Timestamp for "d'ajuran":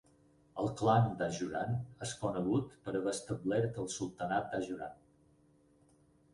1.19-1.75, 4.57-5.01